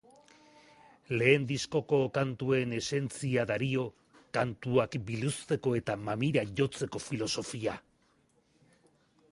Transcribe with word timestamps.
Lehen 1.21 1.43
diskoko 1.51 1.99
kantuen 2.15 2.73
esentzia 2.77 3.43
dario, 3.51 3.85
kantuak 4.39 4.99
biluzteko 5.11 5.77
eta 5.83 5.99
mamira 6.09 6.47
jotzeko 6.63 7.05
filosofia. 7.11 7.79